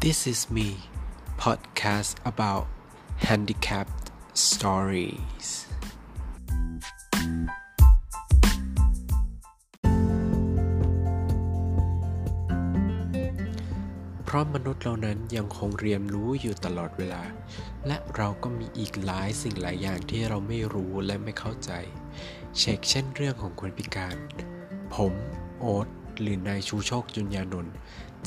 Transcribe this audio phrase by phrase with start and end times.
[0.00, 0.68] This is me
[1.36, 2.66] podcast about
[3.28, 5.48] handicapped stories
[14.24, 17.22] เพราะมนุษย์เรานั้นยังคงเรียนรู้อยู่ตลอดเวลา
[17.86, 21.72] และเราก็มีอีกหลายสิ่งหลายอย่างที่เราไม่รู้และไม่เข้าใจ
[22.58, 24.16] เช็คเช่นเรื่องของคนพิการ
[24.94, 25.14] ผม
[25.60, 25.88] โอ๊ต
[26.20, 27.74] หรือนายชูโชคจุนยานนท์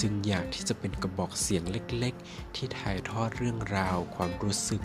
[0.02, 4.82] จึงอยากที่จะเป็นกระบอกเสียงเล็กๆ ที่ถ่ายทอดเรื่องราว ความรู้สึก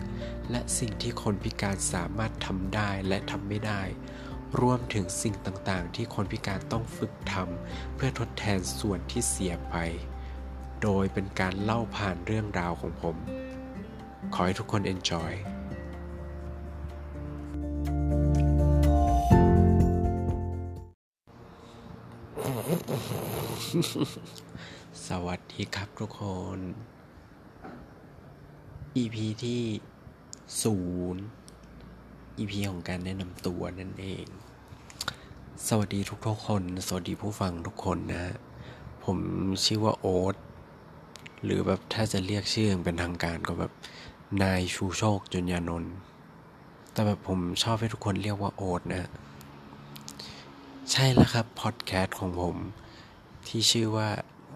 [0.51, 3.81] และสิ่งที่คนพิการสามารถทำได้และทำไม่ได้
[4.61, 9.75] รวมถึงสิ่งต่างๆ ที่คนพิการต้องฝึกทำเพื่อทดแทนส่วนที่เสียไป
[10.81, 13.15] โดยเป็นการเล่าผ่านเรื่องราวของผม
[14.33, 15.33] ขอให้ทุกคน enjoy
[22.47, 22.49] ส
[25.25, 26.21] วัสดีครับทุกค
[26.57, 26.59] น
[29.01, 29.61] EP ที่
[30.61, 30.77] ศู
[31.13, 31.23] นย์
[32.39, 34.25] EP ของการแนะนำตัวนั่นเอง
[35.67, 38.33] สวัสดีทุกๆคน สวัสดีผู้ฟังทุกคนนะ
[39.05, 39.17] ผม
[39.65, 40.35] ชื่อว่าโอ๊ต
[41.43, 43.71] หรือแบบถ้าจะเรียกชื่อเป็นทางการก็แบบ
[44.43, 45.93] นายชูโชคจุนยานนท์
[46.91, 49.05] แต่แบบผมชอบให้ทุกคนเรียกว่าโอ๊ตนะ
[50.93, 52.55] ใช่แล้วครับ พอดแคสต์ของผม
[53.47, 54.09] ที่ชื่อว่า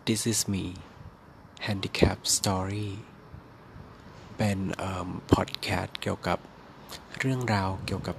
[0.08, 0.66] This is me
[1.66, 2.90] Handicap Story
[4.38, 4.60] เป็น
[5.34, 6.40] พอดแคสต์เกี่ยวกับ
[7.20, 8.18] เรื่องราวเกี่ยวกับ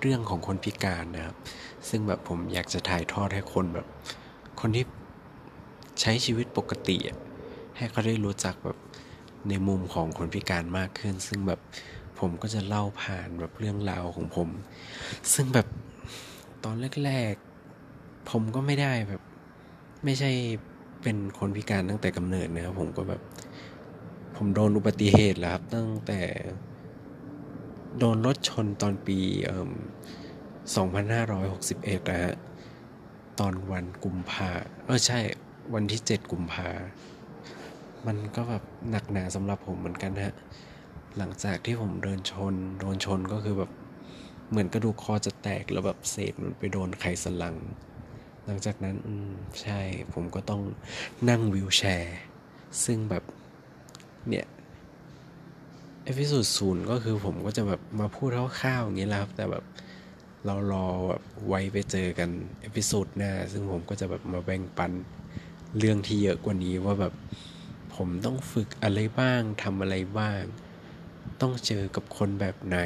[0.00, 1.36] เรื่องของคนพิการนะครับ
[1.88, 3.86] ซึ่งแบบผมอยากจะถ่ายทอดให้คนแบบ
[4.60, 4.84] คนที่
[6.00, 7.18] ใช้ชีวิตปกติอะ
[7.76, 8.78] ให้เขาได้รู้จักแบบ
[9.48, 11.60] ในมุมของคนพิการมากขึ้น ซึ่งแบบ
[12.18, 14.48] ผมก็จะเล่าผ่านแบบเรื่องราวของผม
[15.34, 15.68] ซึ่งแบบ
[16.64, 19.22] ตอนแรกๆ ผมก็ไม่ได้แบบ
[20.04, 20.30] ไม่ใช่
[21.02, 23.20] เป็นคนพิการตั้งแต่กำเนิดนะครับ ผมก็แบบ
[24.36, 26.20] ผมโดนอุบัติเหตุแล้วครับ ตั้งแต่
[27.98, 29.72] โดนรถชนตอนปีเอ่อ
[30.84, 32.34] 2561นะฮะ
[33.40, 34.50] ตอนวันกุมภา
[34.86, 35.20] เออใช่
[35.74, 36.68] วันที่ 7 กุมภา
[38.06, 40.34] มันก็แบบหนักหนาสำหรับผมเหมือนกันฮะ
[41.18, 43.70] หลังจากที่ผมเดินชน โดนชนก็คือแบบ
[44.50, 47.56] เหมือนกระดูกคอจะแตกแล้วแบบเศษมันไปโดนไขสันหลัง
[48.46, 49.30] หลังจากนั้นอืม
[49.62, 49.80] ใช่
[50.12, 50.62] ผมก็ต้อง
[51.28, 52.18] นั่ง wheelchair
[52.84, 53.24] ซึ่งแบบ
[54.28, 54.46] เนี่ย
[56.04, 59.64] episode ศูนย์ก็คือผมก็จะแบบมาพูดคร่าวๆอย่างนี้แหละครับ แต่แบบ
[60.46, 64.92] เรารอแบบไว้ไปเจอกัน episode หน้า ซึ่งผมก็จะแบบมาแบ่งปัน
[65.78, 67.14] เรื่องที่เยอะกว่านี้ว่าแบบ
[67.96, 70.42] ผมต้องฝึกอะไรบ้างทำอะไรบ้าง
[71.40, 72.78] ต้องเจอกับคนแบบไหน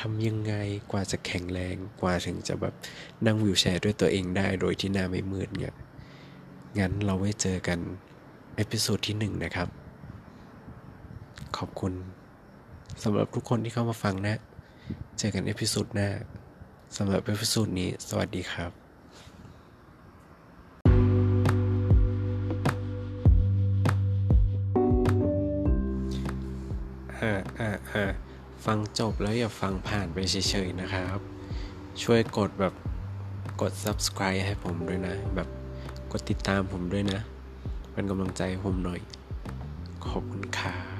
[0.00, 0.54] ทำยังไง
[0.90, 2.74] กว่าจะแข็งแรงกว่าถึงจะแบบ
[3.26, 5.74] นั่ง wheelchair ด้วยตัวเองได้โดยที่หน้าไม่มืดเนี่ย
[6.78, 7.78] งั้นเราไว้เจอกัน
[8.56, 9.68] episode ที่หนึ่งนะครับ
[11.56, 11.92] ขอบคุณ
[13.02, 14.36] สำหรับทุกคนที่เข้ามาฟังนะ
[15.18, 16.08] เจอกัน episode หน้า
[16.96, 18.72] สำหรับ episode นี้ สวัสดีครับ
[27.18, 28.04] อ่าอ่าอ่า
[28.66, 31.20] ฟังจบแล้วอย่าฟังผ่านไปเฉยๆนะครับ
[32.02, 32.74] ช่วยกดแบบ
[33.60, 35.48] กด subscribe ให้ผมด้วยนะ แบบ
[36.12, 37.20] กดติดตามผมด้วยนะ
[37.92, 39.00] เป็นกำลังใจให้ผมหน่อย
[40.06, 40.76] ขอบคุณครั